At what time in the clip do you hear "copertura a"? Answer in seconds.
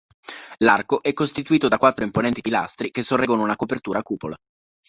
3.55-4.03